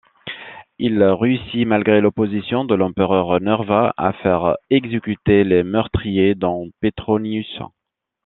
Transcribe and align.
Il 0.79 1.03
réussit, 1.03 1.67
malgré 1.67 2.01
l'opposition 2.01 2.65
de 2.65 2.73
l'empereur 2.73 3.39
Nerva, 3.39 3.93
à 3.97 4.13
faire 4.13 4.57
exécuter 4.71 5.43
les 5.43 5.61
meurtriers, 5.61 6.33
dont 6.33 6.71
Petronius. 6.81 7.55